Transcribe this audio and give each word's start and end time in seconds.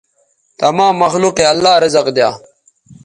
تمام 0.61 0.93
مخلوق 1.03 1.35
یے 1.39 1.45
اللہ 1.53 1.73
رزق 1.83 2.05
دیا 2.15 2.29